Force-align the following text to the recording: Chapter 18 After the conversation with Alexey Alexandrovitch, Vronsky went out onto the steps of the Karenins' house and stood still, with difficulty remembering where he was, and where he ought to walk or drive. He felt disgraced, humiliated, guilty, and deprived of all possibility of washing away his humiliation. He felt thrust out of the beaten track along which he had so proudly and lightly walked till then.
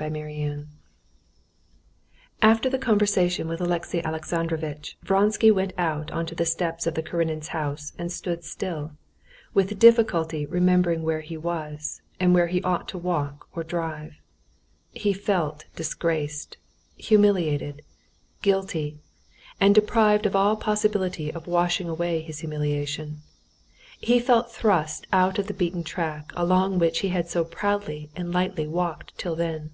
Chapter 0.00 0.26
18 0.26 0.66
After 2.42 2.68
the 2.68 2.78
conversation 2.80 3.46
with 3.46 3.60
Alexey 3.60 4.02
Alexandrovitch, 4.02 4.98
Vronsky 5.04 5.52
went 5.52 5.72
out 5.78 6.10
onto 6.10 6.34
the 6.34 6.44
steps 6.44 6.88
of 6.88 6.94
the 6.94 7.02
Karenins' 7.02 7.50
house 7.54 7.92
and 7.96 8.10
stood 8.10 8.42
still, 8.42 8.90
with 9.54 9.78
difficulty 9.78 10.46
remembering 10.46 11.02
where 11.04 11.20
he 11.20 11.36
was, 11.36 12.02
and 12.18 12.34
where 12.34 12.48
he 12.48 12.60
ought 12.64 12.88
to 12.88 12.98
walk 12.98 13.46
or 13.56 13.62
drive. 13.62 14.16
He 14.90 15.12
felt 15.12 15.66
disgraced, 15.76 16.56
humiliated, 16.96 17.82
guilty, 18.42 18.98
and 19.60 19.76
deprived 19.76 20.26
of 20.26 20.34
all 20.34 20.56
possibility 20.56 21.32
of 21.32 21.46
washing 21.46 21.88
away 21.88 22.20
his 22.20 22.40
humiliation. 22.40 23.18
He 24.00 24.18
felt 24.18 24.50
thrust 24.50 25.06
out 25.12 25.38
of 25.38 25.46
the 25.46 25.54
beaten 25.54 25.84
track 25.84 26.32
along 26.34 26.80
which 26.80 26.98
he 26.98 27.08
had 27.10 27.30
so 27.30 27.44
proudly 27.44 28.10
and 28.16 28.32
lightly 28.34 28.66
walked 28.66 29.16
till 29.18 29.36
then. 29.36 29.70